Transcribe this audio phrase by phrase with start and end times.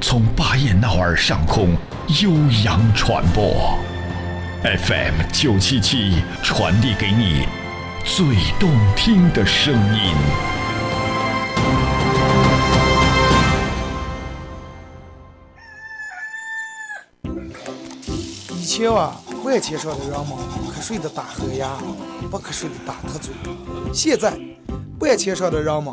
[0.00, 1.76] 从巴彦淖尔上空。
[2.22, 2.30] 悠
[2.64, 3.78] 扬传播
[4.62, 7.46] ，FM 九七七传递给你
[8.02, 8.24] 最
[8.58, 10.14] 动听的声音。
[18.56, 20.30] 以前啊，万千上的人们
[20.74, 21.76] 瞌睡的打呵牙，
[22.30, 23.34] 不瞌睡的打瞌嘴。
[23.92, 24.32] 现在，
[25.00, 25.92] 万千上的人们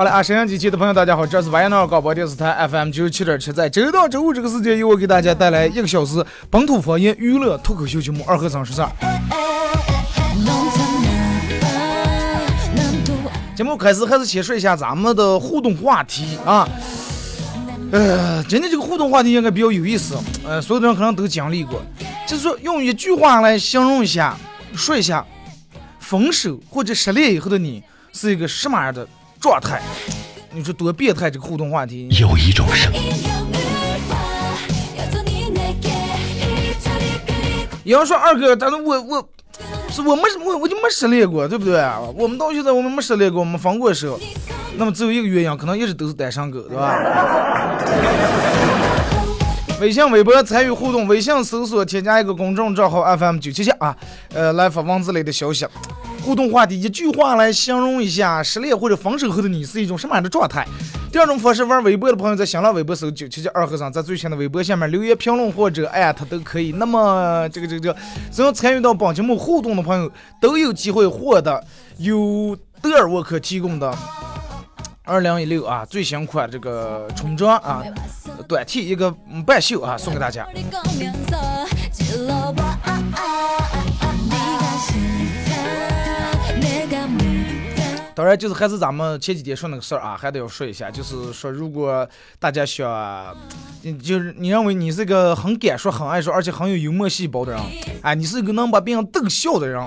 [0.00, 8.90] 好了啊，沈阳机器的朋友，大家好，这是万阳广播电视台 FM 九十七点七，在周一到周五这个时间，由我给大家带来一个小时本土方言娱乐脱口秀节目《二和尚说事儿》。
[13.54, 16.66] 节目开始还是先说一下咱们的互动话题啊。
[17.92, 20.16] 呃，今天这个互动话题应该比较有意思，
[20.48, 21.82] 呃，所有的人可能都经历过，
[22.26, 24.34] 就是说用一句话来形容一下，
[24.74, 25.22] 说一下，
[25.98, 27.82] 分手或者失恋以后的你
[28.14, 29.06] 是一个什么样的？
[29.40, 29.80] 状态，
[30.52, 31.30] 你说多变态！
[31.30, 33.00] 这个互动话题，有一种声音。
[37.84, 39.28] 有人说二哥，但是我我
[39.88, 41.82] 是我没我我就没失恋过，对不对？
[42.14, 44.20] 我们到现在我们没失恋过，我们分过手，
[44.76, 46.94] 那么只有一个原因，可能一直都是单身狗，对吧？
[49.80, 53.96] 微信、微博参与互动，微信搜索添加一个公众账号 FM 九七七啊，
[54.34, 55.66] 呃，来发文字类的消息。
[56.22, 60.66] 互动话题，一句话来形容一下失恋或者分手后的你是一种什么样的状态？
[61.10, 66.72] 第二种方式，玩微博的朋友在新浪微博搜九七七二和尚，在最新的微博下面留言评论或者艾特都可以。
[66.72, 67.96] 那么这个这个，
[68.30, 70.10] 只要参与到本节目互动的朋友
[70.40, 71.64] 都有机会获得
[71.98, 73.92] 由德尔沃克提供的
[75.04, 77.82] 二零一六啊最新款这个春装啊
[78.46, 79.10] 短 T 一个
[79.44, 80.46] 半袖啊送给大家。
[88.20, 92.06] 当然，就是还是咱们前几天说那个事儿啊，还得要说一下，就是说，如果
[92.38, 93.34] 大家想，
[94.02, 97.62] 就是你认为你是个很敢说、很爱说，而且很有幽默细胞的人，
[98.02, 99.82] 哎，你是一个能把别人逗笑的人。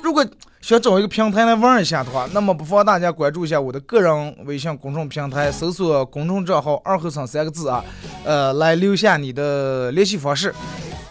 [0.00, 0.24] 如果
[0.60, 7.84] 想找一个平台来玩一下的话，那么不妨大家关注一下我的个人微信公众平台，搜索公众账号“二后生”三个字啊，
[8.24, 10.54] 呃，来留下你的联系方式。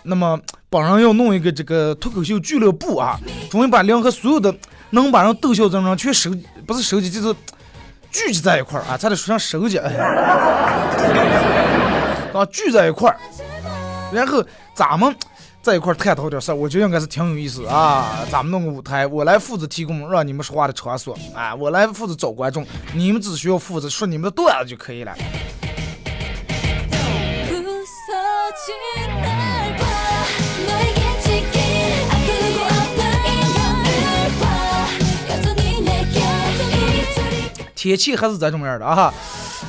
[0.03, 0.39] 那么
[0.69, 3.19] 本人要弄一个这个脱口秀俱乐部啊，
[3.51, 4.55] 准备把联合所有的。
[4.93, 6.29] 能把人逗笑这种人全收，
[6.67, 7.35] 不是收集，就是
[8.11, 8.95] 聚集在一块儿啊！
[8.95, 9.89] 咱得说上收集， 啊，
[12.51, 13.17] 聚在一块儿，
[14.11, 14.45] 然后
[14.75, 15.15] 咱们
[15.63, 18.19] 在一块儿探讨点事儿，我觉得应该是挺有意思啊！
[18.31, 25.11] 咱们弄个舞台，我来负责提供让你们说话的场所，啊，我来负责找观众，你们只需要负责说你们的段子就可以了。
[37.83, 39.13] 天气还是这种样的啊，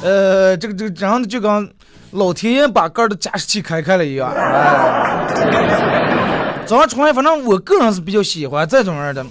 [0.01, 1.75] 呃，这个这个真的就跟
[2.13, 4.33] 老天爷把盖儿的加湿器开开了一样。
[6.65, 9.27] 早上出来，反正我个人是比较喜欢这种样的，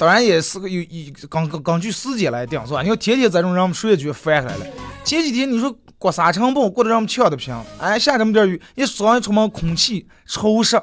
[0.00, 2.82] 当然也是个有一根根根据时间来定，是吧？
[2.82, 4.66] 你要天天这种，让我们睡也就烦下来了。
[5.04, 7.56] 前几天你说刮沙尘暴，过得让我们呛的不行。
[7.78, 10.76] 哎，下这么点雨，一早上一出门，空气潮湿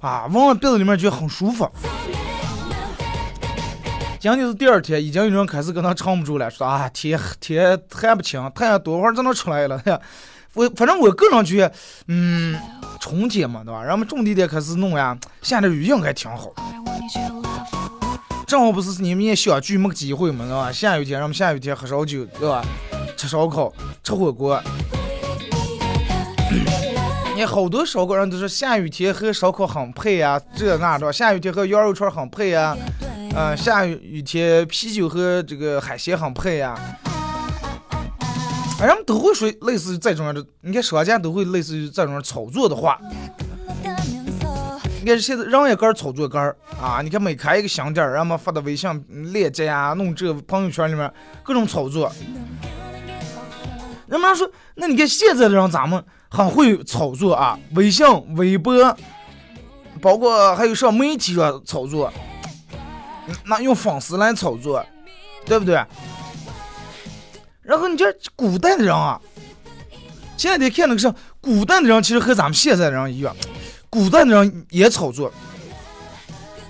[0.00, 1.70] 啊，闻了鼻子里面就很舒服。
[4.20, 9.82] 今天是第二天，已经有人开始跟他撑不住了，说啊天天还不清，太阳多会儿才能出来了？
[10.52, 11.72] 我反正我个人觉得，
[12.08, 12.54] 嗯，
[13.00, 13.82] 春天嘛，对吧？
[13.82, 16.52] 然后种地的开始弄呀，下点雨应该挺好。
[18.46, 20.70] 正好不是你们也想聚没个机会嘛，对吧？
[20.70, 22.62] 下雨天，咱们下雨天喝烧酒，对吧？
[23.16, 23.72] 吃烧烤，
[24.04, 24.62] 吃火锅。
[27.34, 32.76] 你好多烧烤人都说下雨天喝烧烤很配呀，这那的，下雨天喝羊肉串很配呀，
[33.34, 36.74] 嗯，下雨天啤酒和这个海鲜很配呀。
[38.80, 42.98] 人们都会说类似于这种的，你看商家都会类似于这种炒作的话。
[45.02, 47.00] 你看现在人也干炒作干啊！
[47.02, 51.10] 你看每开一个新店，人们发的微信链接啊，弄这朋友圈里面
[51.42, 52.12] 各种炒作。
[54.06, 58.06] 人们说，那你看现在的人咱们很会炒作啊，微信、
[58.36, 58.94] 微博，
[60.02, 62.12] 包括还有上媒体上炒作，
[63.44, 64.84] 那用粉丝来炒作，
[65.44, 65.84] 对不对？
[67.62, 69.20] 然后你这古代的人啊，
[70.36, 73.36] 前两天看那个是古代的人，其实和咱们现在的人一样。
[73.88, 75.32] 古代的人也炒作，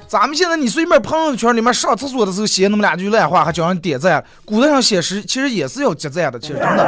[0.06, 4.22] 咱们现在你随便朋友圈里面上厕所的时候写那么两句烂话，还叫人点赞。
[4.44, 6.84] 古代上写诗其实也是要点赞的，其实真的。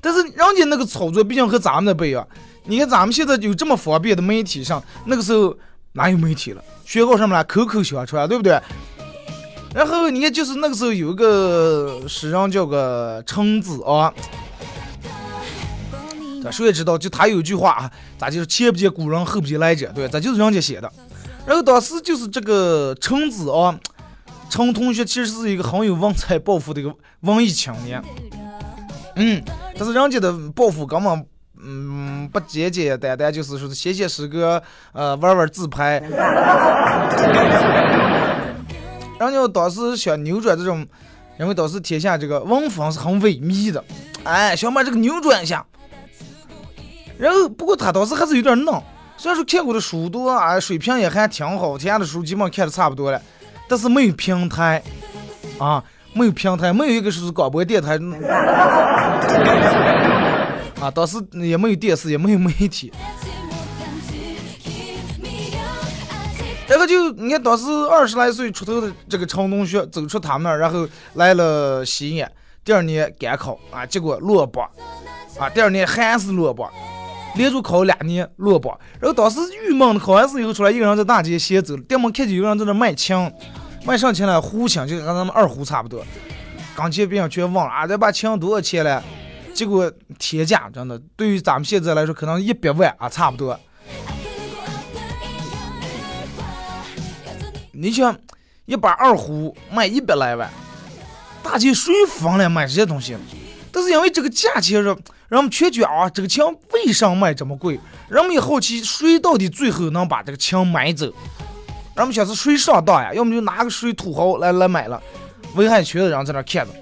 [0.00, 2.26] 但是人家那个炒作毕竟和咱们的不一样。
[2.64, 5.56] 你看咱们现在有这么方便的媒体上，那个时候
[5.92, 6.62] 哪有媒体了？
[6.84, 7.42] 宣告什么了？
[7.44, 8.60] 口口相传，对不对？
[9.74, 14.12] 然后你看，就是那个时候有一个诗人叫个陈子啊。
[16.50, 20.92] 谁也知道，就他有一句话啊，咋就是前不见古人后不见来者，对，咋就是人家写的。
[21.46, 23.78] 然后当时就是这个陈子啊，
[24.50, 28.02] 陈同学其实是一个很有文采抱负的一个文艺青年，
[29.14, 29.40] 嗯，
[29.78, 31.26] 但是人家的抱负根本，
[31.64, 34.62] 嗯，不简简单单就是说写写诗歌，
[34.92, 36.02] 呃，玩玩自拍。
[39.20, 40.84] 人家当时想扭转这种，
[41.38, 43.84] 因为当时天下这个文风是很萎靡的，
[44.24, 45.64] 哎，想把这个扭转一下。
[47.18, 48.74] 然后，不过他当时还是有点嫩，
[49.16, 53.22] 虽然说看过的书多啊，水平也还挺好，天下的书基本看的差不多了，
[53.68, 54.82] 但是没有平台
[55.58, 55.84] 啊，
[56.14, 57.96] 没有平台，没有一个是广播电台
[60.82, 62.92] 啊，当时也没有电视，也没有媒体。
[66.66, 72.32] 然后就你看，当时二十来岁出头的这个陈同学走出他们那儿，然后来了西安，
[72.64, 74.68] 第二年赶考啊，结果落榜
[75.38, 76.68] 啊，第二年还是落榜。
[77.36, 83.32] 连续考两年落榜，然后当时郁闷的考完试以后出来，一个人在大街闲走，店门看见有人在那卖枪，
[83.86, 86.04] 卖上钱了，胡枪就跟咱们二胡差不多。
[86.74, 89.02] 刚进别人全忘了啊，这把枪多少钱了？
[89.54, 93.58] 结果天价，真的，对于咱们现在来说，可能一百万啊，差不多。
[97.72, 98.16] 你想，
[98.64, 100.50] 一把二胡卖一百来万，
[101.42, 103.16] 大街谁疯了买这些东西？
[103.70, 104.96] 但是因为这个价钱是。
[105.28, 107.80] 人们全觉啊，这个枪为啥卖这么贵？
[108.10, 111.06] 人们也好奇，谁到底最后能把这个枪买走？
[111.96, 113.14] 人们想是谁上当呀？
[113.14, 115.02] 要么就拿个谁土豪来来买了，
[115.54, 116.74] 危害全的人在那看着。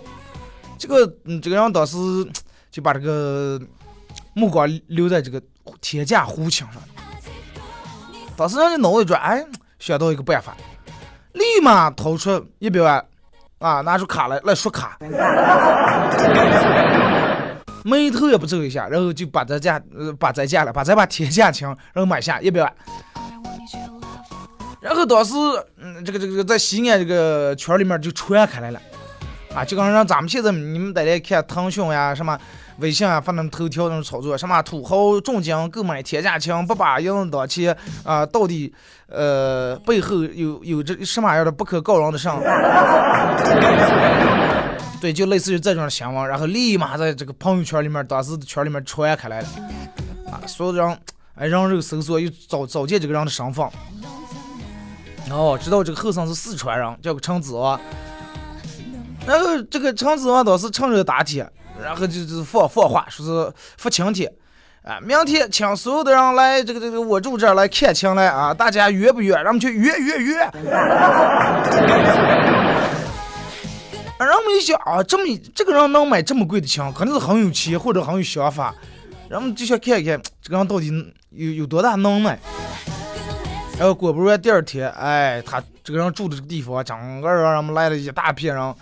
[0.76, 1.96] 这个，嗯，这个人当时
[2.70, 3.60] 就把这个
[4.34, 5.42] 目光留在这个
[5.80, 6.82] 天价胡墙上。
[8.36, 9.44] 当时人家脑子一转，哎，
[9.78, 10.56] 想到一个办法，
[11.32, 13.04] 立马掏出一百万，
[13.58, 14.98] 啊，拿出卡来来刷卡。
[17.82, 22.74] 眉头也不皱一下，然后就把这价，呃，把这价了，把这把天价枪，然后买下一百万。
[24.80, 25.34] 然后当时，
[25.76, 28.80] 嗯，这个这个在西安这个圈里面就传开来了，
[29.54, 32.38] 啊，就刚让咱们现在你们大家看腾讯呀、什么
[32.78, 38.72] 微信啊，发那头条那种操作，什么土豪中奖购买天价枪，不把赢当钱啊，到底
[39.08, 42.28] 呃背后有有这什么样的不可告人的事？
[45.00, 49.48] 对，就类似于这种新闻，然后立马在这个朋友圈里面、当时圈里面传开来了，
[50.30, 50.98] 啊，所有的人
[51.34, 53.66] 哎人肉搜索，又找找见这个人的身份，
[55.30, 57.80] 哦，知道这个后生是四川人，叫个陈子啊，
[59.26, 61.48] 然后这个陈子啊当时趁热打铁，
[61.82, 64.32] 然后就就放放话，说是发请帖，
[64.82, 69.34] 啊，明天请所有的人来这个这个我住这儿来看情来啊，大家约不约？
[69.36, 70.50] 让我们去约约约。
[74.18, 75.24] 人们一想啊，这么
[75.54, 78.74] 这个人能买这么贵的枪，肯定是很有钱或者很有想法。
[79.28, 80.92] 人们就想看一看这个人到底
[81.30, 82.38] 有有多大能耐。
[83.78, 88.74] 然后果不然，第二天，哎，他这个人住的这个地方，整个让人们来了一大批人，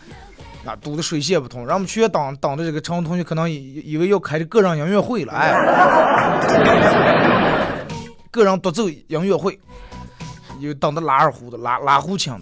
[0.68, 1.66] 啊，堵得水泄不通。
[1.66, 5.54] 人们全等等着这个陈同学，可能以以为要开个人音乐会了，哎，
[8.30, 9.58] 个人独奏音乐会，
[10.60, 12.40] 有等的拉二胡的，拉拉胡琴的。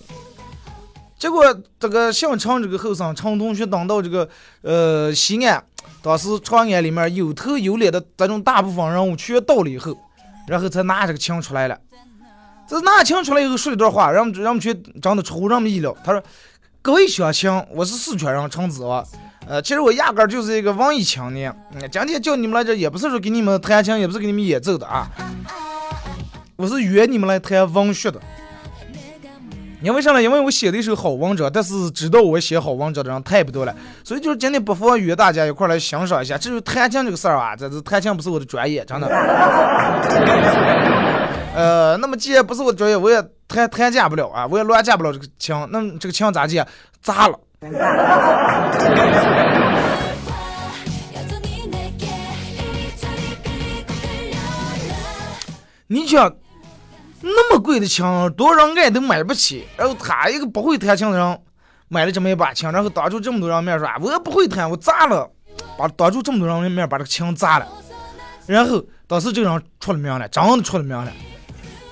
[1.17, 1.45] 结果
[1.79, 4.29] 这个姓陈这个后生陈同学等到这个
[4.63, 5.63] 呃西安，
[6.03, 9.97] 当时长安里面有头有脸的这种大部分人物全到了以后，
[10.49, 11.79] 然后才拿这个枪出来了。
[12.69, 15.97] 这拿枪出来以后说一段话，让让们却真的出乎人们意料。
[16.05, 16.21] 他说
[16.87, 19.03] ：“各位乡亲，我是四川人陈子啊，
[19.49, 21.53] 呃，其实我压根儿就是一个文艺青年。
[21.73, 25.11] 嗯，今天叫你们来这，也不是说给你们弹琴，也不是给你们演奏的啊，
[26.55, 28.21] 我是约你们来谈文学的。
[29.83, 30.23] 因为啥呢？
[30.23, 33.75] 因为我写的一首好文章，但是知道我写好文章的人太不多了，
[34.05, 36.39] 所以就是今天不妨约大家一块来欣赏一下。
[36.39, 39.09] 至于弹琴这个事儿啊，这这弹琴不是我的专业，真的。
[41.53, 45.69] 呃，那么既然不是我的专业，我也弹弹架不了啊，我也乱架不了这个枪。
[45.71, 46.67] 那这个枪咋架？
[47.01, 47.39] 砸了。
[55.89, 56.35] 你想？
[57.23, 59.67] 那么贵的枪，多少人爱都买不起。
[59.77, 61.41] 然后他一个不会弹琴的人，
[61.89, 65.29] 买了这么一把琴，然后当着这么多人面说：“我也不会弹，我砸了。”
[65.79, 67.67] 把当着这么多人面把这个琴砸了。
[68.47, 71.13] 然后当时这个人出了名了，真的出了名了。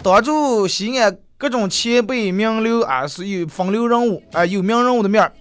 [0.02, 5.32] 当着西安各种前辈名流啊，是有风流人物啊，有名人物的面儿，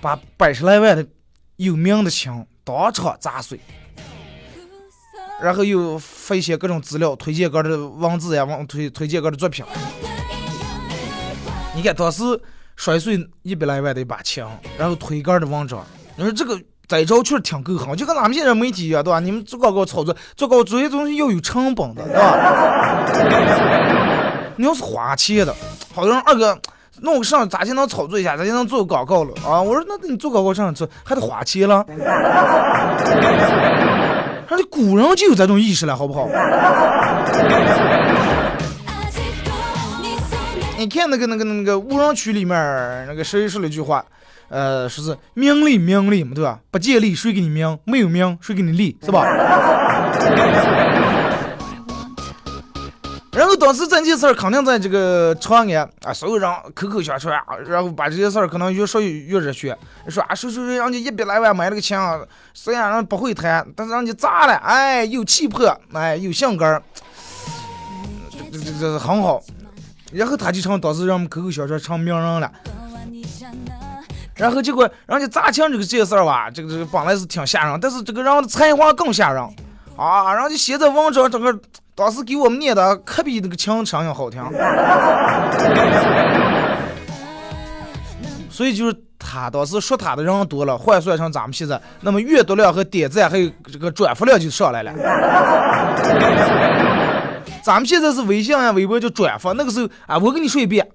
[0.00, 1.06] 把百十来万的
[1.56, 3.58] 有名的琴当场砸碎。
[5.40, 9.64] 然后又发一些各种资料，推荐个的文字呀，往推推荐个的作品。
[11.74, 12.22] 你看当时
[12.76, 14.44] 摔碎一百来万的一把琴，
[14.78, 15.84] 然后推个的文章，
[16.16, 19.18] 你说这个这招确实挺够狠，就跟咱们现在媒体一样，对吧？
[19.18, 23.06] 你们做广告操作，做广告这些东西要有成本的，对吧？
[24.62, 25.52] 你要是花钱的，
[25.92, 26.56] 好多人二哥
[27.00, 29.60] 弄个上咋才能炒作一下，咋就能做个广告了啊？
[29.60, 31.84] 我说那你做广告上做还得花钱了。
[31.88, 31.98] 人
[34.56, 36.28] 家古人就有这种意识了，好不好？
[40.78, 42.54] 你看那个那个那个无人区里面
[43.08, 44.04] 那个谁说了一句话，
[44.48, 46.60] 呃，说是名利名利嘛，对吧？
[46.70, 47.76] 不见利谁给你名？
[47.82, 48.96] 没有名谁给你利？
[49.04, 49.26] 是吧？
[53.56, 59.76] 当时这件事儿肯定在这个长安啊，所有人口口相传，然后把这件事儿可能越说越热血，
[60.08, 66.82] 说啊，说说说，人家一百来万买了个枪，虽然人不会弹，但是人家砸了，哎，有气魄，哎，有性格，
[68.52, 69.42] 这这这很好。
[70.12, 72.52] 然后他就成当时让我们口口相传成名人了。
[74.34, 79.42] 然后结果人家砸枪这个这件事儿吧，这个这个本来是挺吓人，但是这个人的才华更吓人
[79.96, 81.58] 啊，人家写在文章整个。
[81.94, 84.42] 当时给我们念的可比那个墙声音好听，
[88.50, 94.92] 所以就是他当时说他的人多了，换算成咱们现在，那么阅读量和点赞还有这个转发量就上来了。
[97.62, 100.88] 咱们现在是微信啊、微博就转发，那个时候啊，我跟你说一遍，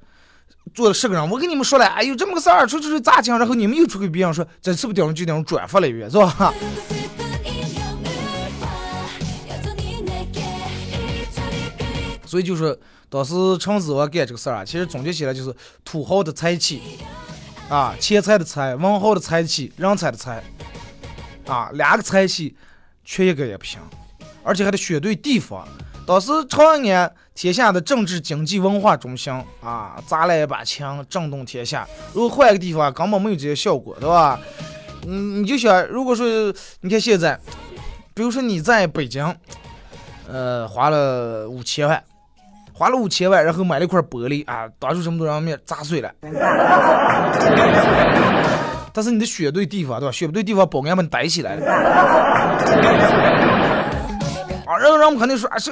[0.74, 6.52] 做了十个人，我跟你们说了，哎有这么个事儿，出出去砸墙，然后你们又出去别人说，这是不是顶上就顶转发了一遍，是吧？
[12.28, 12.78] 所以就是
[13.10, 15.56] 当时陈子王干这个事儿啊，其实总结起来就是
[15.86, 16.82] 土豪的财气
[17.70, 20.44] 啊，钱财的财，文豪的财气，人才的才
[21.48, 22.56] 啊，两个财气
[23.06, 23.80] 缺一个也不行，
[24.44, 25.68] 而且还得选对地方。
[26.06, 31.88] 当时长安天下的政治经济文化中心啊，砸了一把枪，震动天下。
[32.14, 34.40] 如果换一个地方，根本没有这些效果，对吧？
[35.06, 36.26] 嗯，你就想，如果说
[36.82, 37.40] 你看现在，
[38.14, 39.36] 比如说你在北京，
[40.28, 42.04] 呃，花了五千万。
[42.78, 46.12] 花了五千万，然后买了一块玻璃啊，当着这么多人面砸碎了。
[48.94, 50.12] 但是你得选对地方，对吧？
[50.12, 51.66] 选不对地方，保安把你逮起来了。
[54.68, 55.72] 啊，然后人们肯定说啊，是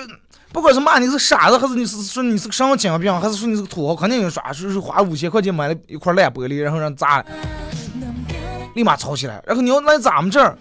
[0.52, 7.24] 不管是骂你是傻子，还是你是说你是个神经病，还是说你是个土豪，肯定有说啊，是是花五千块钱买了一块烂玻璃，然后让砸，
[8.74, 9.40] 立马吵起来。
[9.46, 10.58] 然后你要来咱们这儿，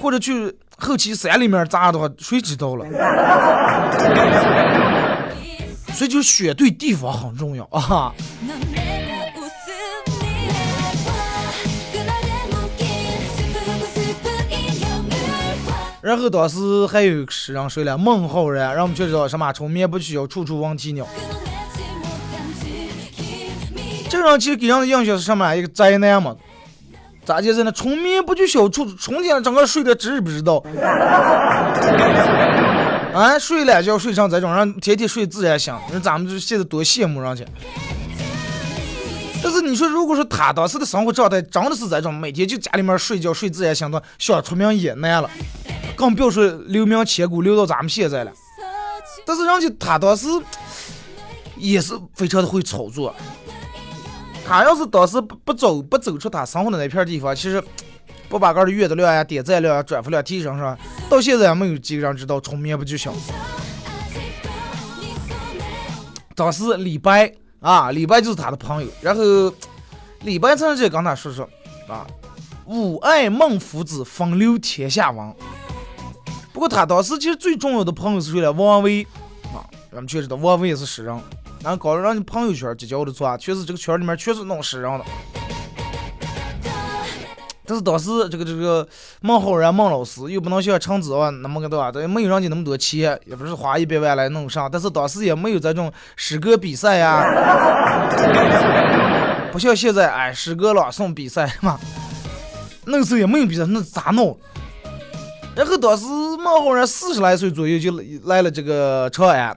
[0.00, 2.86] 或者去后期山里面砸的话，谁知道了？
[5.94, 8.12] 所以就选对地方很重要啊！
[16.00, 19.52] 然后当时还有诗人说了：“孟浩然，让我们就知道什么？
[19.52, 21.06] 春眠不觉晓处处闻啼鸟。”
[24.08, 25.54] 这个人其实给人的印象是什么？
[25.54, 26.34] 一个灾难嘛？
[27.26, 27.72] 咋解释呢？
[27.72, 30.64] 春眠不觉晓，处春天整个睡得知不知道？
[33.12, 37.44] 啊，睡懒觉睡成这种，让天天睡自然醒，你说咱们就现在多羡慕人家。
[39.42, 45.30] 但是你说，如果说他当时的生活状态真的是这种，每天就家里面睡觉睡自然醒的，想出名也难了，
[45.96, 48.32] 更不要说留名千古留到咱们现在了。
[49.24, 50.28] 但是人家他当时
[51.56, 53.14] 也是非常的会操作，
[54.46, 57.62] 他要是当时不不走不走出他生活的那片地方，其实。
[58.28, 60.76] 不把个的阅读量呀、点赞量呀、转发量提升上，
[61.08, 63.12] 到现在还没有几个人知道春眠不觉晓。
[66.34, 69.22] 当时李白啊，李白就是他的朋友，然后
[70.20, 71.48] 李白曾经跟他说说
[71.88, 72.06] 啊，
[72.66, 75.34] 吾爱孟夫子，风流天下闻。
[76.52, 78.52] 不过他当时其实最重要的朋友是谁呢？
[78.52, 79.02] 王维
[79.54, 81.20] 啊，咱们全知道王维也是诗人。
[81.60, 85.04] 然后搞得让你朋友圈结交的错，全是这个圈里面全是弄诗人的。
[87.68, 88.88] 但是当时这个这个
[89.20, 94.70] 孟浩然孟老师又不能像陈子啊那么个多，也没有人家那么多钱，也不是花一百万来弄上。
[94.70, 97.22] 但是当时也没有这种诗歌比赛呀，
[99.52, 101.78] 不像现在哎诗歌朗诵比赛嘛，
[102.86, 104.34] 那个时候也没有比赛，那咋弄？
[105.54, 106.06] 然后当时
[106.42, 107.92] 孟浩然四十来岁左右就
[108.24, 109.54] 来了这个长安。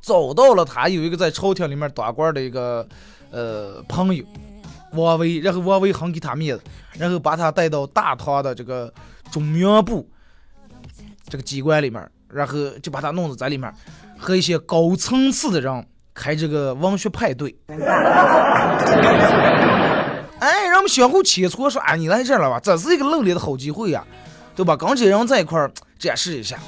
[0.00, 2.88] 找到了他有一个在朝廷里面当官的一个
[3.30, 4.24] 呃朋友
[4.92, 6.62] 王维，然后王维很给他面子，
[6.98, 8.92] 然后把他带到大唐的这个
[9.30, 10.08] 中央部
[11.28, 13.72] 这个机关里面，然后就把他弄到在里面
[14.18, 17.56] 和一些高层次的人开这个文学派对。
[20.40, 22.58] 哎，让我们相互切磋，说啊，你来这儿了吧？
[22.58, 24.02] 这是一个露脸的好机会呀，
[24.56, 24.74] 对吧？
[24.74, 26.58] 跟这人在一块儿展示一下。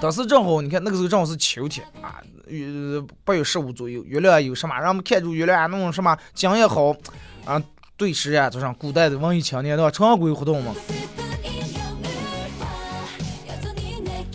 [0.00, 4.74] 当时正好，你看那个时候正好是秋天啊，月八月十五左右，月亮有什么？
[4.78, 6.94] 让我们看住月亮弄什么讲也好
[7.44, 7.62] 啊，
[7.96, 9.90] 对诗啊，就像古代的文艺青年对吧？
[9.90, 10.74] 常规活动嘛。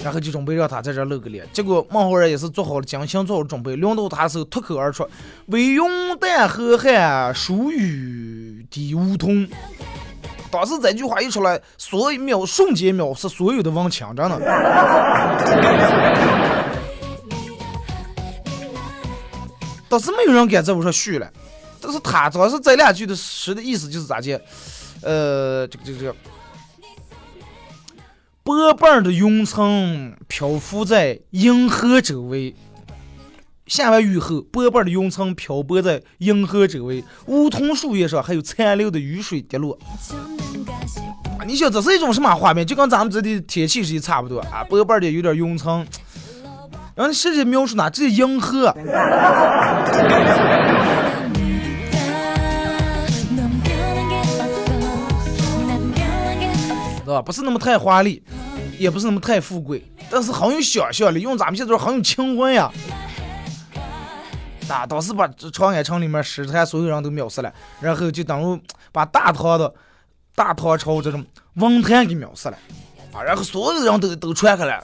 [0.04, 5.08] 然后就准备让他在这露个脸，结果孟浩然也是做好了精心做好准备，轮到他时候脱口而出
[5.48, 5.82] ：“为云
[6.20, 9.48] 淡河汉，疏雨滴梧桐。”
[10.52, 14.38] 当时这句话一出来，所有秒瞬间秒杀所有的文青，真的。
[19.94, 21.32] 当时没有人敢在我说续了，
[21.80, 24.42] 但是他主要是这两句的诗的意思就是咋介，
[25.04, 26.16] 呃，这个这个这个，
[28.42, 32.56] 薄瓣的云层漂浮在银河周围。
[33.68, 39.78] 下完雨后，薄薄的云层漂泊在银河周围，梧桐树叶上还有残留的雨水滴落。
[41.38, 42.66] 啊你想这是一种什么画面？
[42.66, 45.86] 就跟咱们这里天气是差不多啊，薄薄的有点云层。
[46.96, 47.90] 然后你直接描述哪？
[47.90, 48.72] 这是银河，
[57.04, 57.22] 对吧？
[57.22, 58.22] 不是那么太华丽，
[58.78, 62.72] 也不是那么太富贵，但是很有想象力，用咱们现在说很有情怀呀。
[64.70, 69.74] 啊，当时把长安城里面诗坛所有人都秒死了，然后就等于把大唐的
[70.36, 71.26] 大唐朝这种
[71.56, 72.58] 文坛给秒死了，
[73.12, 74.84] 啊，然后所有人都都传开了。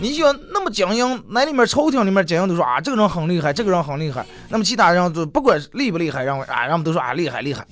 [0.00, 4.24] 你想那么精英，那里面朝廷里面精英都说啊，这个人很厉害，这个人很厉害。
[4.48, 7.66] 那么其他人就不管厉不厉害，认为啊，人们都说啊厉害厉害。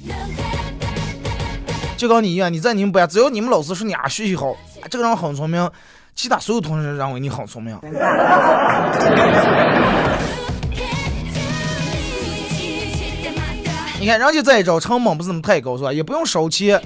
[1.96, 4.56] 就跟你一样，你在你们班，只要你们老师说你啊学习好，
[4.90, 5.70] 这个人很聪明，
[6.16, 7.78] 其他所有同学认为你很聪明。
[14.00, 15.92] 你看，人家这一招成本不是那么太高，是吧？
[15.92, 16.82] 也不用烧钱，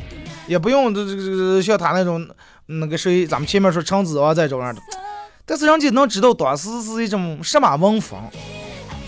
[0.46, 2.28] 也不用这这这像他那种
[2.66, 4.82] 那个谁，咱们前面说橙子啊，这种样的。
[5.50, 8.20] 但是人家能知道当时是一种什么文风，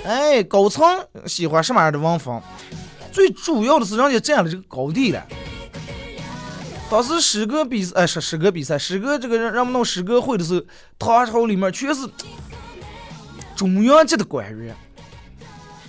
[0.04, 0.84] 哎，高层
[1.24, 2.42] 喜欢什么样的文风。
[3.12, 5.22] 最主要的是人家占了这个高地了。
[6.90, 10.62] 当时诗歌比赛，哎，诗诗歌比赛，诗歌这个人人们弄诗歌会的时候，
[10.98, 12.08] 唐朝里面全是
[13.54, 14.74] 中央级的官员。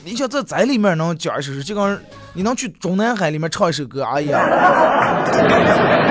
[0.06, 2.00] 你想在在里面能讲一首诗，就跟
[2.34, 6.00] 你能去中南海里面唱一首歌，哎呀！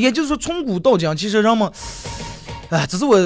[0.00, 1.70] 也，就是说从古到今，其实人们，
[2.70, 3.18] 哎，这是我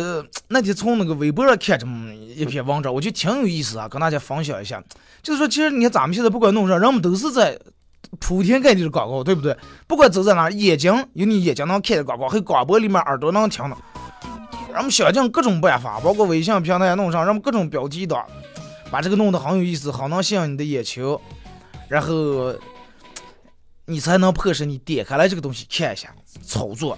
[0.49, 4.83] 那天从那个微博上看这么一篇文章，我觉得挺有意思啊，跟大家分享一下。
[5.23, 7.59] 就是说，其实你看咱们现在不管弄啥，人们都是在。
[8.21, 9.57] 铺天盖地的广告，对不对？
[9.89, 13.77] 不管走在哪，眼睛有你眼睛能看的广告，还有广播里面耳朵能听的。
[14.73, 18.25] 人们想尽各种办法，包括微信平台弄上，让我们各种标题党，
[18.89, 21.21] 把这个弄得很有意思，好能吸引你的眼球，
[21.89, 22.55] 然后
[23.87, 26.15] 你才能迫使你点开来这个东西看一下
[26.47, 26.97] 操作。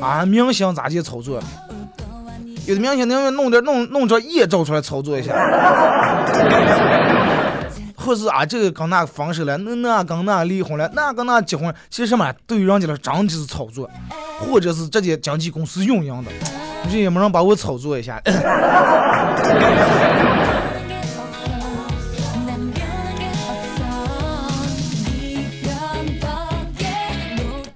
[0.00, 1.42] 啊，明星咋去操作？
[2.66, 5.32] 有的明星能弄点弄弄张夜照出来操作一下。
[7.96, 13.88] 或是啊，这个跟那个分手了，那那跟那离婚了，那跟那结婚，其实什么对于人家来真的是操作，
[14.38, 16.30] 或者是这些经纪公司运营的，
[16.84, 18.18] 你说有没人把我操作一下？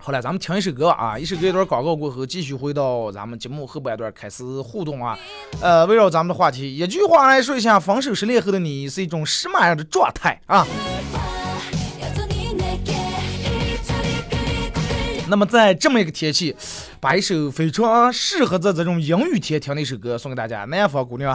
[0.04, 5.18] 好了，咱们听一首歌啊，一首歌一段广告过后，继续回到咱们节目后半段开始互动啊。
[5.62, 10.66] 呃，围绕咱们的话题，一句话来说一下，分手失恋后的你是一种什么样的状态啊？
[15.26, 16.54] 那么在这么一个天气，
[17.00, 21.34] 把一首非常适合在这种阴雨天听的一首歌送给大家，《南方姑娘》。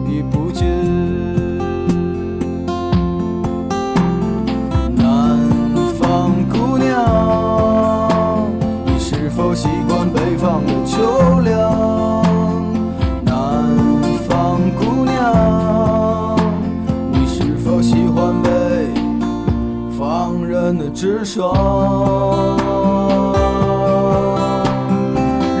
[9.41, 12.21] 否习惯北方的秋凉？
[13.25, 13.65] 南
[14.29, 16.37] 方姑娘，
[17.11, 18.49] 你是否喜欢北
[19.97, 21.51] 方人的直爽？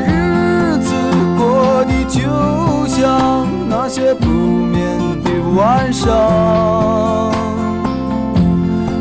[0.05, 0.93] 日子
[1.39, 2.21] 过得就
[2.85, 7.31] 像那些不眠的晚上，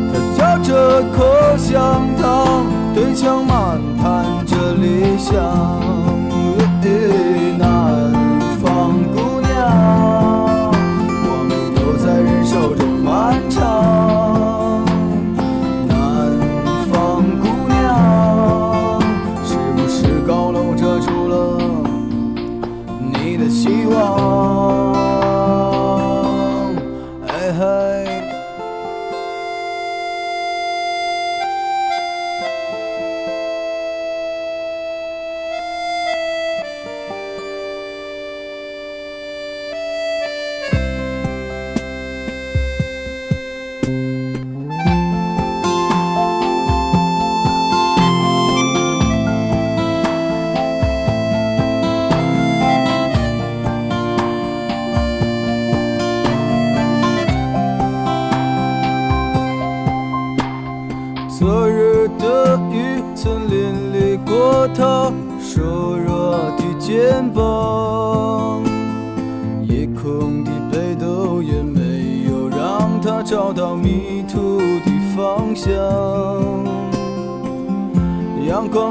[0.08, 1.22] 他嚼着口
[1.58, 2.64] 香糖，
[2.94, 3.89] 对墙漫谈着
[4.80, 5.89] 理想。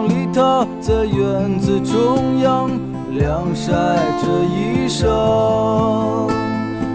[0.09, 2.67] 你他在院子中央
[3.11, 3.71] 晾晒
[4.19, 5.05] 着衣裳，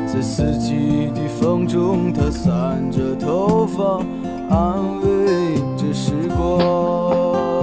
[0.04, 4.02] 在四季的风中，他散着头发，
[4.50, 7.62] 安慰着时光。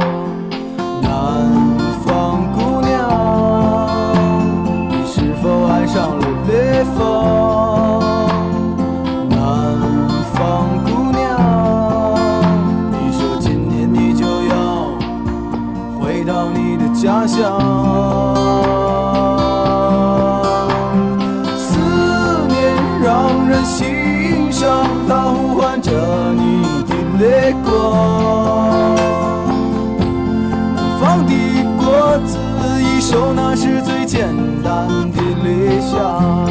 [1.02, 1.12] 南
[2.06, 2.90] 方姑娘，
[4.90, 7.51] 你是否爱上了北方？
[17.22, 17.60] 家乡，
[21.56, 21.78] 思
[22.48, 25.92] 念让人心伤，它呼唤着
[26.34, 28.96] 你的泪光。
[30.76, 31.34] 南方的
[31.78, 32.40] 果子
[32.82, 36.51] 一熟，那是最简单的理想。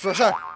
[0.00, 0.49] 说事。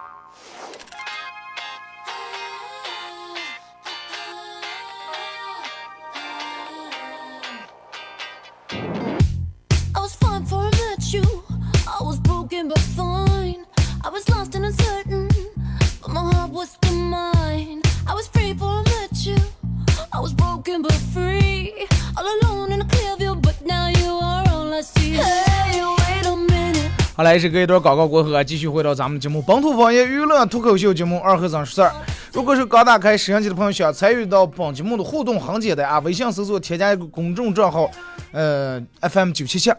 [27.17, 31.89] 好来，是隔一段广告过后啊，继续回到咱们节目本土方言娱乐脱口秀节目二和尚说事儿。
[32.33, 37.89] 如果是刚打开摄像机的朋友，想参与到本节目的互动，很简单啊，微信搜索添加一个公众账号，
[38.33, 39.71] 呃，FM 九七七，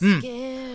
[0.00, 0.20] 嗯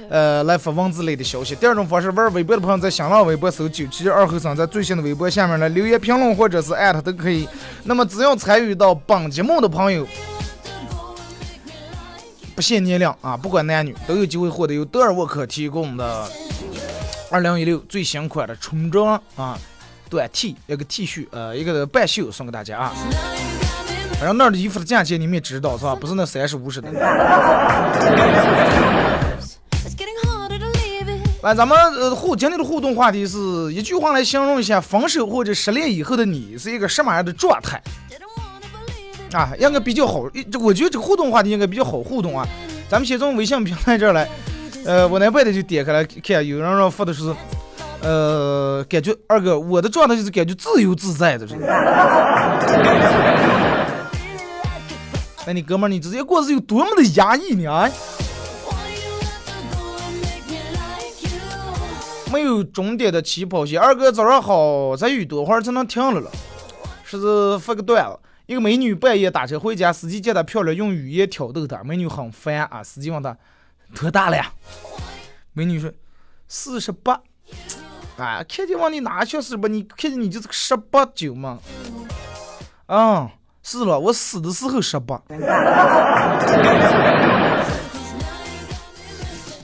[0.09, 1.53] 呃，来发文字类的消息。
[1.53, 7.45] 第二种方式，玩微博的朋友在新浪微博搜九七二和尚，在最新的微博下面来留言评论或者是艾特都可以。
[7.83, 10.07] 那么只要参与到本节目的朋友，
[12.55, 16.25] 不限年龄啊，不管男女，都有机会获得由德尔沃克提供的
[17.29, 19.59] 二零一六最新款的春装啊
[20.09, 22.93] 短 T 一个 T 恤，呃，一个半袖送给大家啊。
[24.17, 25.93] 反正那儿的衣服的价钱你们也知道是吧？
[25.93, 26.89] 不是那三十五十的。
[31.41, 33.37] 来，咱们呃互今天的互动话题是
[33.73, 37.81] 一句话来形容一下分手或者失恋以后的你是一个什么样的状态
[39.35, 39.51] 啊？
[39.59, 42.47] 应该比较好，这我觉得这个互动话题应该比较好互动啊。
[42.89, 44.29] 咱们先从微信平台这儿来，
[44.85, 47.35] 呃，我那边的就点开来看，有人让发的是，
[48.01, 51.65] 呃，感觉二哥我的状态就是感觉自由自在的这个。
[55.45, 57.67] 那你哥们儿，你直接过日子有多么的压抑呢？
[57.67, 57.89] 啊？
[62.31, 63.79] 没有终点的起跑线。
[63.79, 66.29] 二哥早上好，再雨多会儿才能停了了。
[67.05, 72.83] 是是发个段子，一个美女半夜打车回家，司机见她漂亮，用语言挑逗她，美女很烦啊。
[72.83, 73.35] 司机问她
[73.95, 74.51] 多大了呀？
[75.53, 75.91] 美女说
[76.47, 77.19] 四十八。
[78.17, 79.67] 啊，看见往你哪去四十八？
[79.67, 81.59] 你看见你就是个十八九嘛。
[82.87, 83.27] 嗯、
[83.63, 85.19] 是了，我死的时候十八。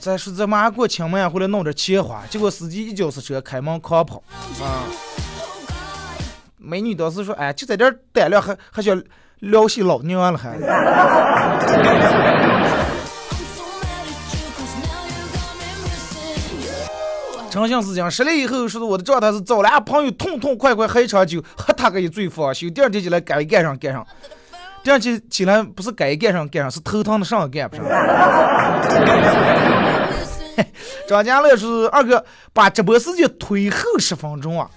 [0.00, 4.20] 再说这马上过清明回来弄点钱花，结果司机一脚刹车，开门狂跑。
[4.60, 4.82] 啊！
[6.62, 9.02] 美女当时说：“哎，就在这儿待了，还还想
[9.40, 10.56] 撩起老娘了还。”
[17.50, 22.70] 真相是这样，失恋以后，说是我的状态是找俩朋友痛痛快快喝一场酒，喝他个一醉方休。
[22.70, 24.06] 第二天起来该干上干上，
[24.82, 27.84] 第二天起来不是该干上干上，是头疼的上干不上。
[31.08, 34.70] 张家乐是二哥把直播时间推后十分钟啊，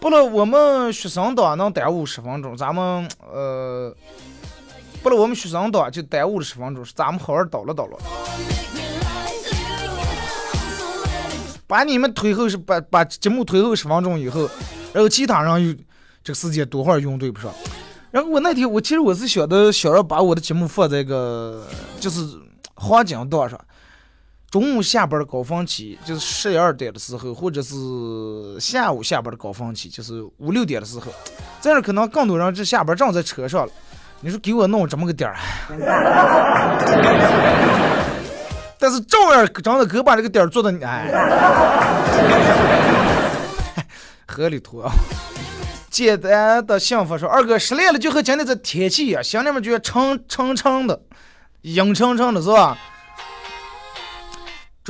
[0.00, 3.94] 不了我们学生党能耽误十分钟，咱们呃，
[5.02, 7.98] 不了我们学生党就耽误了十分钟，是咱们好好叨了叨了。
[11.66, 14.48] 把你们推后是把把节目推后十分钟以后，
[14.94, 15.74] 然后其他人有
[16.24, 17.52] 这个时间多会儿用对不上。
[18.10, 21.64] 然后我那天我其实我是想的想要把我的节目放在个
[22.00, 22.24] 就是
[22.74, 23.60] 黄金档上，
[24.50, 31.06] 中午下班的高峰期就是十一二点的时候，或者是下午下班的高峰期，就是五六点的时候，
[31.60, 33.72] 这样可能更多人这下班正在车上了。
[34.22, 35.36] 你说给我弄这么个点儿，
[38.76, 41.06] 但是照样真的给我把这个点儿做的哎，
[44.26, 44.92] 合理图啊。
[45.88, 51.00] 简单的幸福说，二哥失恋了就和今天这天气一样，心里面觉得沉沉沉的，
[51.62, 52.76] 阴沉沉的是吧？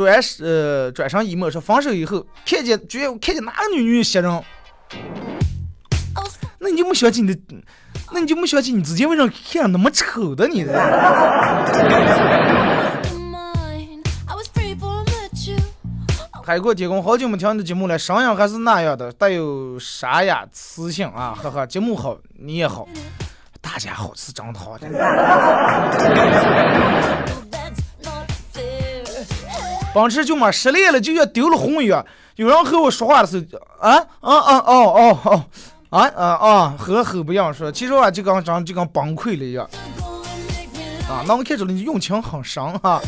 [0.07, 4.43] 转呃转上一幕说分手以后，看见觉得看见哪个女女袭人，
[6.59, 7.41] 那你就没想起你的，
[8.13, 10.73] 那你就没想起你自己为什么看那么丑的你的？
[16.43, 22.89] 海阔天空，好久没听你的节目了，声音还是那样的，带有沙哑磁性啊，呵呵，节目好，你也好，
[23.61, 24.89] 大家好是真的好的。
[29.95, 32.05] 当时就嘛失恋了，就像丢了魂一样。
[32.37, 35.45] 有人和我说话的时候，啊啊啊哦哦哦，
[35.91, 39.69] 啊啊啊，和和不一样说，其实啊就跟真就跟崩溃了一样
[41.09, 43.01] 啊，那我，看出来你用情很深哈。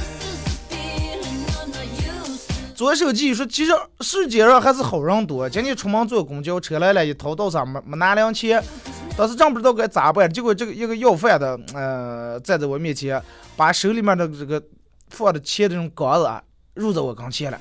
[0.69, 2.75] feeling I'm not used to.
[2.75, 5.49] 左手机说，其实世界上还是好人多。
[5.49, 8.63] 今天出门坐公交车来了，一掏到上没没拿零钱，
[9.17, 10.31] 当时真不知道该咋办。
[10.31, 13.23] 结果这个一个要饭的，呃，站在我面前，
[13.57, 14.61] 把手里面的这个
[15.11, 16.29] 放的钱这种缸子，
[16.75, 17.61] 入在我跟前了，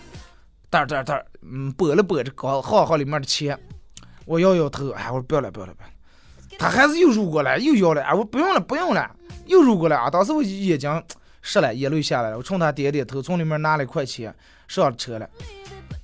[0.69, 3.59] 嘚嘚嘚，嗯，拨了拨这缸子，好好里面的钱。
[4.25, 6.57] 我摇摇头，哎，我说不要了，不要了，不要。
[6.59, 10.09] 他还是又入过来，又要了，哎，我不用了，不用了，又入过来啊！
[10.09, 11.03] 当时我眼睛
[11.41, 14.33] 湿了，眼泪下来了，我冲他点点头，从里面拿了一块钱，
[14.67, 15.27] 上了车了。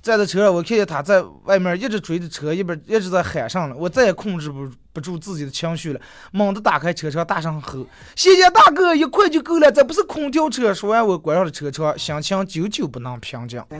[0.08, 6.00] 站在车上，我看见他在外面一直追着车，一边一直在喊上了，我再也控制不不住自己的情绪了，
[6.32, 7.84] 猛地打开车窗，大声吼
[8.16, 13.62] ：“谢谢大哥，一块就够了，这不是空调车。”说完，我关上了车窗，心情久久不能平静。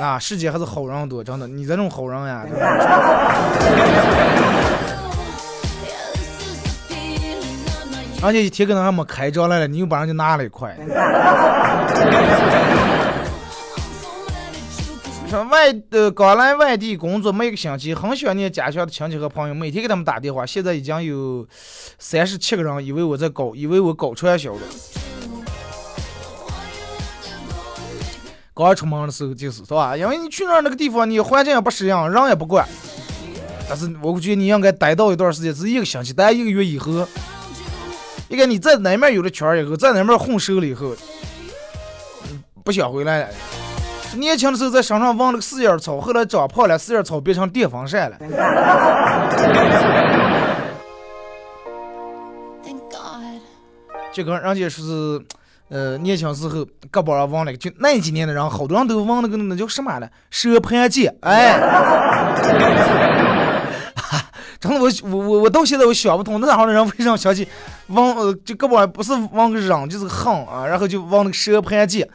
[0.00, 2.46] 那世界还是好人多，真的，你这种好人呀，
[8.26, 10.76] 而且一天可能还没开张来了，你又把人家拿了一块。
[15.30, 20.44] 说外呃刚来外地工作没一个星期，很想念家乡的亲戚和朋友，每天给他们打电话。
[20.44, 21.46] 现在已经有
[22.00, 24.58] 三十七个人以为我在搞，以为我搞传销了。
[28.52, 29.96] 刚出门的时候就是是吧？
[29.96, 32.66] 因为你去那那个地方，你环境也不适应，人也不管。
[33.68, 37.06] 但是我觉得你应该待到一段时间，是一个星期，待一个月以后，
[38.28, 40.94] 应该你在哪面有了圈以后，在哪面混熟了以后，
[42.24, 43.28] 嗯不想回来了。
[44.16, 48.16] 年轻的时候在山上忘了个四叶草，后来长胖了，四叶草变成电风扇了。
[54.12, 55.22] 就跟人家说是，
[55.68, 56.60] 呃，年轻时候
[56.90, 61.60] 胳膊上忘了个，就那几年的人，好多人都忘了个那叫什么了，蛇盘剑，哎。
[64.60, 67.46] 真的，我我我我到现在我想不通，那样的人为什么想起
[67.88, 72.08] 忘呃，就胳膊不是忘个扔，就是横啊，然后就忘那个蛇盘剑，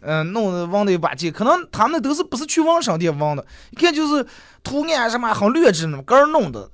[0.00, 4.26] 嗯、弄得忘的一把剑，可能他们都是不是去网商店忘的，一看就是
[4.62, 6.68] 图案什么很劣质那么个儿弄的，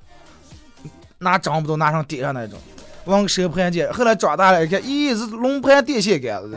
[1.19, 2.59] 拿长不到拿上点上那种。
[3.07, 6.57] 往蛇盘剑，后来长大了一看，咦，是龙盘电线杆子。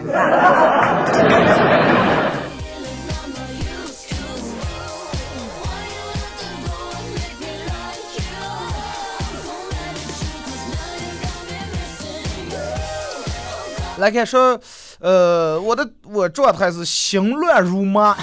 [14.00, 14.60] 来看说，
[15.00, 18.18] 呃，我的我状态是心乱如麻，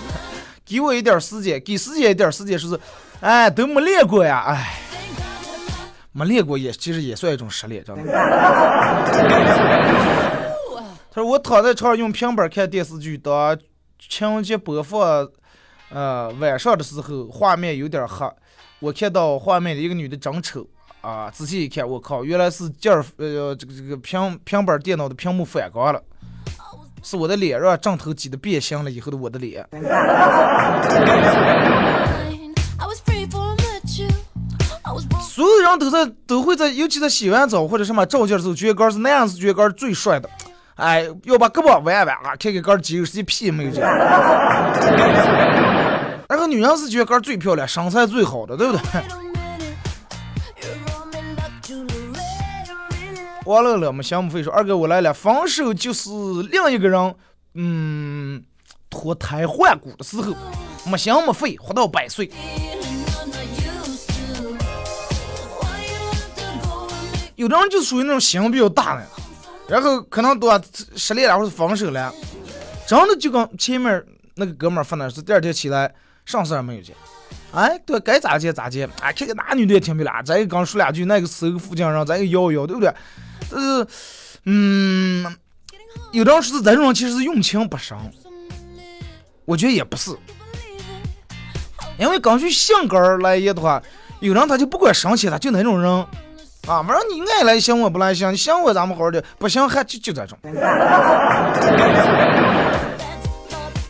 [0.64, 2.80] 给我一点时间，给时间一点时间，说是，
[3.20, 4.78] 哎，都没练过呀，哎，
[6.12, 8.12] 没练过也其实也算一种失恋，真的。
[11.10, 13.58] 他说我躺在床上用平板看电视剧，当
[13.98, 15.26] 情节播放，
[15.88, 18.30] 呃，晚上的时候画面有点黑，
[18.80, 20.68] 我看到画面里一个女的真丑。
[21.06, 21.30] 啊！
[21.32, 26.02] 仔细一看，我靠，原来是镜儿呃这个这个平平板电脑的屏幕反光了，
[27.00, 29.64] 是我的脸让镜头挤得变形了以后的我的脸。
[35.20, 40.28] 所有人都在都会在，尤其在洗完澡或者什么照镜的时候，觉得杆儿是那样是觉得杆儿最帅的。
[40.74, 43.88] 哎，要把胳膊弯弯啊，看看杆儿肌肉实际屁没有这样。
[46.28, 48.82] 然 后女人是觉得杆儿最漂亮，身材最好的，对不对？
[53.46, 53.50] Loretta.
[53.52, 56.10] 完了了，没想不费说，二哥我来了，分手就是
[56.50, 57.14] 另一个人，
[57.54, 58.42] 嗯，
[58.90, 60.34] 脱胎换骨的时候，
[60.84, 62.30] 没心没肺，活到百岁。
[67.36, 69.06] 有的人就属于那种心比较大的，
[69.68, 70.48] 然后可能都
[70.96, 72.12] 失恋了或者分手了，
[72.86, 74.02] 真的就跟前面
[74.34, 75.94] 那个哥们儿分的是第二天起来
[76.24, 76.96] 啥事儿没有见，
[77.52, 82.90] 哎，对，该咋接咋接，哎，看看那女的也挺漂亮，咱也刚说两句，那个手个附近人，咱也摇一摇，对不对？
[83.50, 83.86] 呃，
[84.44, 85.24] 嗯，
[86.12, 87.96] 有的人说是这种其实是用情不深，
[89.44, 90.10] 我觉得也不是，
[91.98, 93.82] 因为根据性格来言的话，
[94.20, 96.06] 有人他就不管生气，他就那种人。
[96.66, 100.36] 啊，反正你爱来行我不来行，你行我咱们好好的，不行还就就这种。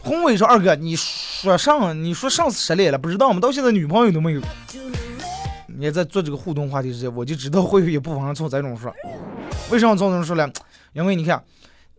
[0.04, 3.40] 宏伟说：“二哥，你说上你说上次失恋了，不知道吗？
[3.40, 4.40] 到现在女朋友都没有。
[5.78, 8.90] 你在做这个互动话题之前，我就知道会有一部分人从这种说。
[9.70, 10.50] 为什么从这种说呢？
[10.94, 11.42] 因为你看，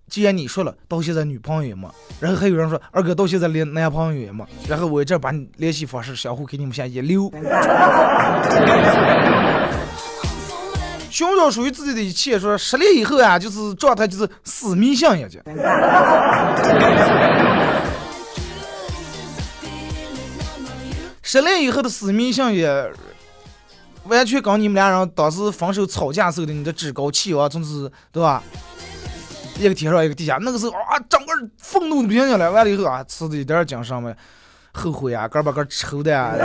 [0.09, 1.88] 既然你说了，到现在女朋友也没，
[2.19, 7.32] 然后还有人说二哥到现在连男朋友也没，然后我这把联系方式相互给你们先一留。
[11.11, 15.39] 寻找属于自己的一切，说失恋以后啊，就是状态就是死迷信眼睛。
[21.21, 22.91] 失恋以后的死迷信也
[24.09, 28.41] 完全跟你们俩人当时分手吵架时候的你的趾高气扬，真是对吧？
[29.59, 32.51] 一个天上一个地下，那个时候啊，整个愤怒的不行了。
[32.51, 34.15] 完了以后啊，吃的一点精神没，
[34.71, 36.35] 后悔啊，个把个抽的啊。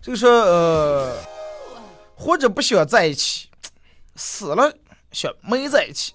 [0.00, 1.14] 就说呃，
[2.16, 3.50] 或者不想在一起，
[4.16, 4.72] 死了
[5.12, 6.14] 想没在一起，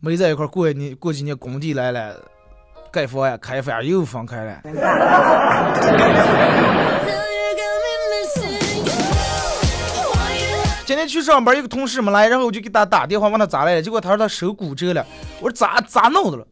[0.00, 2.14] 没在一块儿过年过几年工地来了，
[2.92, 4.60] 盖房呀开发又分开了。
[10.86, 15.04] 今天去上班，一个同事没来，然后我就给他打电话问他咋了，结果他说他手骨折了。
[15.40, 16.46] 我说咋咋弄的了？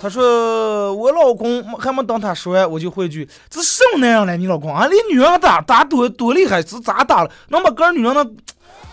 [0.00, 4.34] 他说我老公还没等他说完，我就回句这什么那样了？
[4.38, 7.30] 你老公啊，连女人打打多多厉害，是咋打了？
[7.48, 8.26] 能把个女人那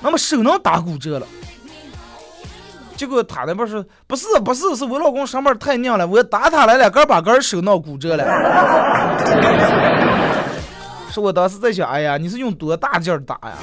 [0.02, 1.26] 那么手能打骨折了？
[2.98, 8.26] 结果他那边说不是不是，是我老公上班太娘了，我打他来了，个把个手闹骨折了。
[11.14, 13.54] 是我当时在想，哎呀，你是用多大劲儿打呀？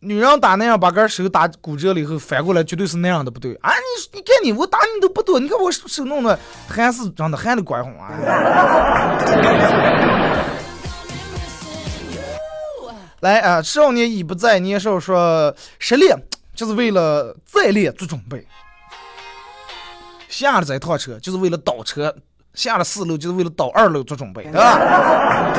[0.00, 3.70] 女人打那样把根手打骨折了以后，反过来绝对是那样的不对啊！
[3.70, 6.36] 你你看你我打你都不多，你看我手弄的
[6.66, 8.10] 还是长得还得乖红啊！
[13.22, 16.16] 来啊，少年已不在，年少说失恋
[16.56, 18.44] 就是为了再恋做准备，
[20.28, 22.12] 下了这趟车就是为了倒车，
[22.52, 25.54] 下了四楼就是为了倒二楼做准备，对吧？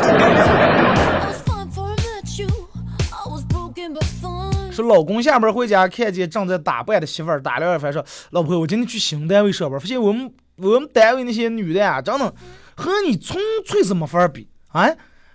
[4.69, 12.33] 说老公下班回家，看见正在打扮的媳妇儿，打了一番说：“老婆，我今天去新单位上班，发现我们我们单位那些女的啊，真的
[12.75, 14.89] 和你纯粹是没法比啊！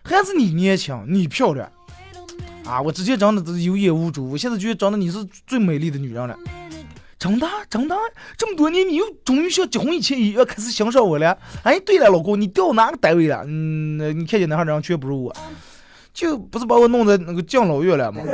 [0.05, 1.71] 还是你年轻，你漂亮
[2.69, 2.81] 啊！
[2.83, 6.37] 我直接长得有眼无珠，我现在觉得长得你是最美丽的女人了。
[7.19, 7.97] 真的真的，
[8.37, 11.37] 这么多年你又终于像结婚以前一样开始欣赏我了。
[11.65, 13.43] 哎，对了，老公，你调哪个单位了？
[13.47, 15.35] 嗯，你看见哪号人却不如我。”
[16.15, 18.21] 就不是把我弄在那个敬老院了吗？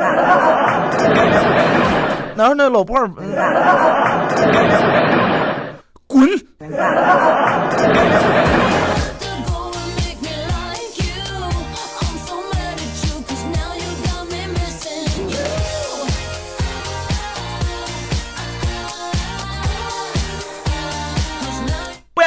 [2.34, 3.10] 哪有那老伴儿？
[6.06, 6.26] 滚！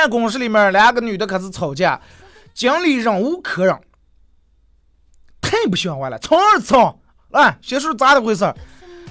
[0.07, 1.99] 公室里面两个女的开始吵架，
[2.53, 3.77] 经理忍无可忍。
[5.41, 6.19] 太不像话了！
[6.19, 6.99] 从二吵，
[7.29, 8.53] 来，先说咋的回事？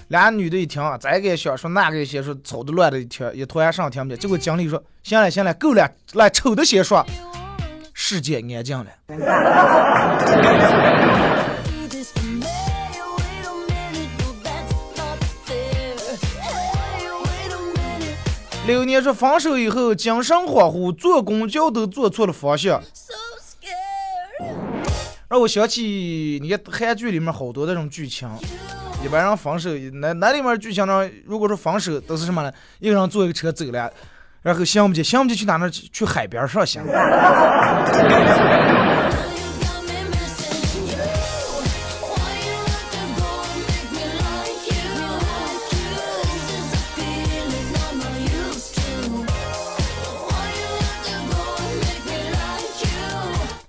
[0.08, 4.18] 俩女的一听，这个也想说，那个也先说，吵得乱的一听，一团上听不见。
[4.18, 7.04] 结果经理说：“行了行了，够了，来，丑的先说。”
[7.92, 8.86] 世界安静了。
[18.66, 22.82] 六年说分手以后精神恍惚，坐公交都坐错了方向。
[25.28, 28.28] 让我想起你看韩剧里面好多那种剧情，
[29.04, 32.52] 一般人分手，那那里面剧情呢，如果说分手都是什么呢？
[32.80, 33.92] 一个人坐一个车走了，
[34.42, 35.70] 然后想不起，想不起去哪呢？
[35.70, 36.84] 去海边上想。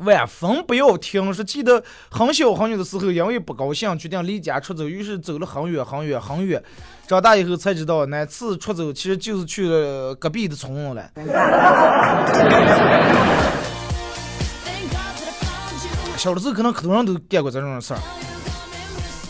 [0.07, 1.33] 万分不要听！
[1.33, 6.63] 说记得很小很小的时候，因为不高兴，决定离家出走，于是走了很远很远很远。
[7.05, 11.11] 长大以后才知道，那次出走其实就是去了隔壁的村子了。
[16.15, 17.99] 小的时候可能很多人都干过这种事儿。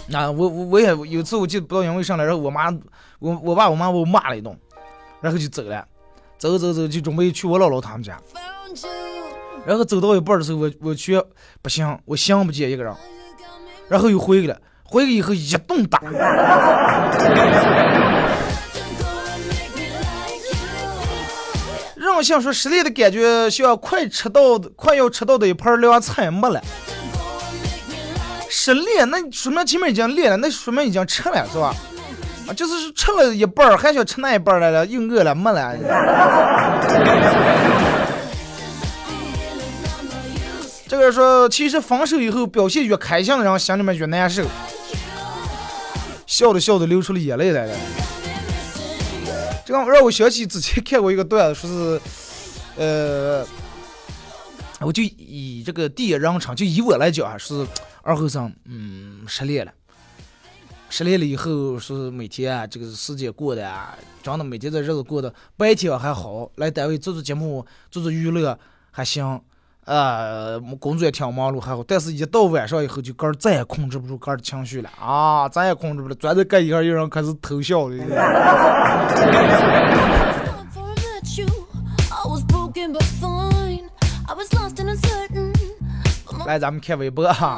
[0.08, 2.72] 那我我我也有次我记得不知道因为啥来，然后我妈
[3.20, 4.58] 我我爸我妈把我骂了一顿，
[5.20, 5.86] 然后就走了，
[6.38, 8.18] 走走走就准备去我姥姥他们家。
[9.68, 11.22] 然后走到一半的时候，我我去
[11.62, 12.94] 不行，我想不见一个人，
[13.90, 14.58] 然后又回去了。
[14.86, 16.00] 回去以后一顿打，
[21.98, 26.64] 让我想说失恋的感觉，像快吃到的快要吃到的一盘凉菜没了。
[28.50, 31.76] 失恋那说明前面已经练了，那说明已经吃了，是吧？
[32.48, 35.76] 啊，就是吃了一半，还想吃那一半来了，又饿了没了。
[40.88, 44.46] 这个说，其实分手以后表现越开心的人，心里面越难受，
[46.26, 47.78] 笑着笑着流出了眼泪来了。
[49.66, 52.02] 这个让我想起之前看过一个段子，说是，
[52.78, 53.46] 呃，
[54.80, 57.68] 我就以这个第一人称，就以我来讲啊，是
[58.02, 59.74] 二后生，嗯，失恋了。
[60.90, 68.58] 失恋了以后，是每天啊，这个时间过的啊，真的每天这日子过的白天还好，来单位做做节目、做做娱乐
[68.90, 69.42] 还行，
[69.88, 74.90] 呃，工作也挺忙碌还好，但是一到晚上以后，就个儿再也控制不住个儿的情绪了。
[75.00, 77.96] 啊，再也控制不了，转着个一个有人开始偷笑了。
[86.46, 87.58] 来，咱们看微博哈。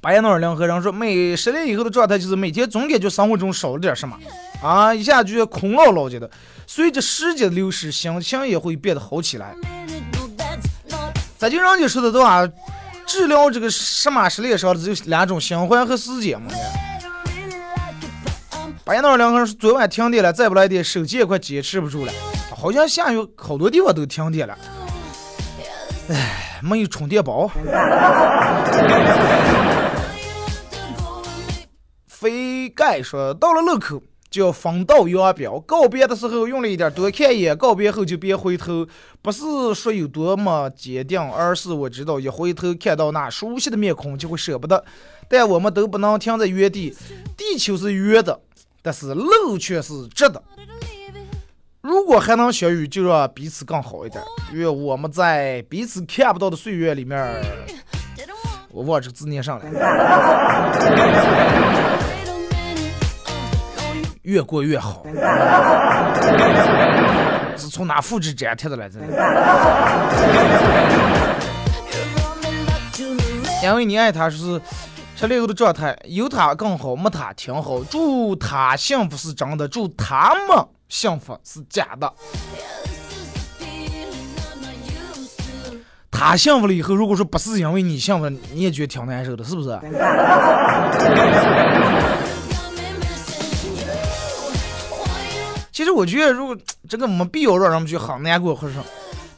[0.00, 4.16] 白眼脑两和人说，每失恋以后的状态就是每天总感觉生活中少了点什么，
[4.62, 6.30] 啊，一下就空落落的。
[6.66, 9.54] 随着时间的流逝，心情也会变得好起来。
[9.62, 10.02] minute.
[10.12, 12.46] No, that's not 咱就人家说的都啊，
[13.06, 16.50] 治疗这个什么失恋伤的只有两种，新欢和时间嘛。
[18.84, 22.12] 白眼脑两个人，昨晚停电了，再不来电，手机也快坚持不住了。
[22.54, 24.58] 好像下雨，好多地方都停电了。
[26.10, 27.50] 唉，没有充电宝。
[32.06, 38.86] 飞盖说，到了路口就要分道扬镳，告别的时候用了一点多看一眼，告别后就别回头。
[39.20, 44.84] 不是说有多么坚定，而是我知道一回头看到那熟悉的面孔就会舍不得。
[45.28, 46.96] 但我们都不能停在原地，
[47.36, 48.40] 地球是圆的，
[48.82, 50.42] 但是路却是直的。
[51.82, 54.22] 如果还能相遇，就让彼此更好一点。
[54.52, 57.18] 愿我们在彼此看不到的岁月里面，
[58.70, 59.64] 我忘了这个字念上了，
[64.30, 65.04] 越过越好。
[67.56, 69.00] 是从哪复制粘贴的来着？
[73.62, 74.60] 因为你爱他，是
[75.16, 77.82] 失恋后的状态，有他更好，没他挺好。
[77.84, 82.10] 祝他幸福是真的，祝他们幸福是假的。
[86.10, 89.78] 他幸福了以后，如果说不是因为你幸福，你也觉得挺难受的，是不是？
[95.80, 96.54] 其实我觉得，如果
[96.86, 98.74] 这个没必要让人们去很难过，或者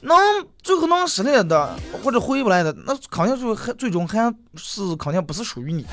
[0.01, 0.19] 能
[0.61, 1.71] 最后能失恋的，
[2.03, 4.19] 或者回不来的，那肯定就还最终还
[4.57, 5.89] 是肯定不是属于你的，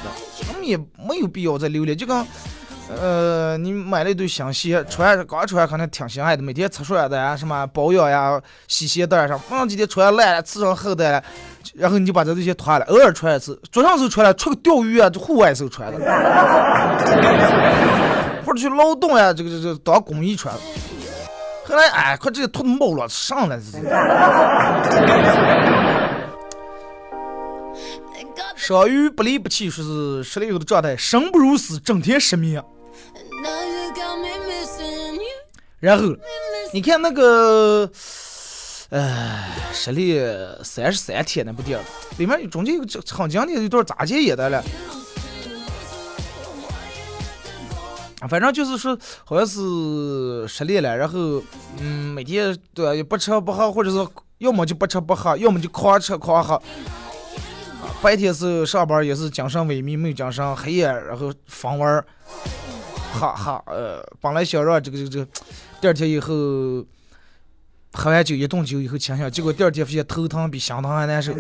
[0.52, 1.96] 我们也没有必要再留恋。
[1.96, 2.26] 就跟
[3.00, 11.24] 呃，你买了一对新鞋，穿刚穿肯定挺心爱的，每天擦刷的呀，什么保养呀、洗鞋带上，不能几天穿烂了，刺上后带了，
[11.76, 16.00] 然后你就把这对鞋脱了，偶尔穿一次，早上时候穿了，出去钓鱼啊，就户外时候穿的。
[18.46, 20.54] 或者去劳动呀，这个这个当工艺穿。
[21.66, 23.80] 后来哎，快这个脱毛了，上来这
[28.36, 32.64] got 生于不离不弃，说是失恋后的状态，生不如死，整天失眠。
[35.80, 36.06] 然后
[36.74, 37.90] 你看那个，
[38.90, 41.86] 呃，失恋三十三天那部电影，
[42.18, 44.64] 里面中间有个很经典的一段咋接演的了。
[48.28, 51.42] 反正就是说，好像是失恋了，然后，
[51.80, 54.08] 嗯，每天对，也不吃不喝，或者是
[54.40, 56.62] 要么就不吃不喝，要么就狂吃狂喝。
[58.02, 62.04] 白天是上班也是精神萎靡，没有精神，黑夜然后疯玩，
[63.14, 65.28] 哈哈，呃，本来想让这个这个这个，
[65.80, 66.28] 第二天以后
[67.94, 71.34] 喝完酒一顿酒以后清醒，结果第二天发现头疼比心疼还难受。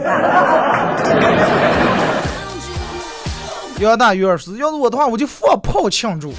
[3.79, 6.33] 杨大鱼儿是，要是我的话，我就放炮庆祝。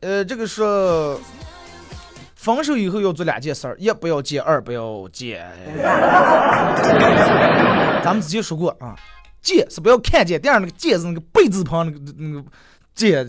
[0.00, 1.18] 呃，这个说
[2.34, 5.50] 分手以后要做两件事儿：一不要见，二不要见。
[8.02, 8.94] 咱们之前说过啊，
[9.42, 12.44] 见是不要看见，第二那个见是那个贝字旁那个那个
[12.94, 13.26] 见。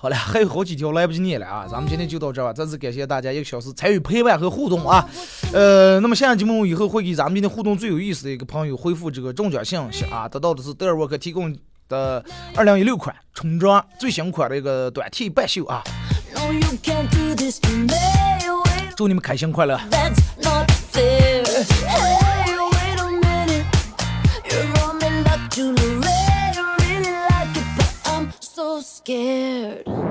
[0.00, 2.52] 好了， 还有好几条来不及念了啊，咱们今天就到这儿吧。
[2.52, 5.04] 再次感谢大家一个小时参与陪伴和互动啊。
[5.52, 11.52] 呃，那么下期节目以后会给咱们今天互动最有意思的一个朋友回复这个中奖信息啊，得到的是德尔沃克提供
[11.88, 12.24] 的
[12.54, 15.82] 二零一六款冲装最新款的一个短 T 半袖啊，
[18.96, 19.76] 祝你们开心快乐。
[19.90, 21.27] that's not fair.
[29.08, 30.07] scared.